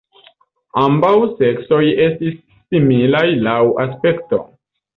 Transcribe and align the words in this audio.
Ambaŭ 0.83 1.11
seksoj 1.41 1.83
estis 2.07 2.41
similaj 2.73 3.25
laŭ 3.49 3.61
aspekto. 3.87 4.45